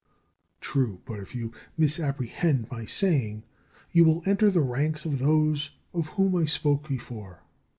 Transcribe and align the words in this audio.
True, 0.61 0.99
but 1.05 1.19
if 1.19 1.35
you 1.35 1.51
misapprehend 1.77 2.71
my 2.71 2.85
saying, 2.85 3.43
you 3.91 4.03
will 4.03 4.23
enter 4.25 4.49
the 4.49 4.59
ranks 4.61 5.05
of 5.05 5.19
those 5.19 5.69
of 5.93 6.07
whom 6.17 6.35
I 6.35 6.45
spoke 6.45 6.89
before. 6.89 7.43